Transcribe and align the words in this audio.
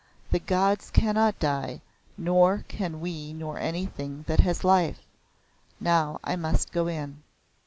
The 0.31 0.39
gods 0.39 0.89
cannot 0.89 1.37
die, 1.37 1.83
nor 2.17 2.65
can 2.67 2.99
we 3.01 3.33
nor 3.33 3.59
anything 3.59 4.23
that 4.27 4.39
has 4.39 4.63
life. 4.63 5.05
Now 5.79 6.19
I 6.23 6.35
must 6.35 6.71
go 6.71 6.87
in." 6.87 7.21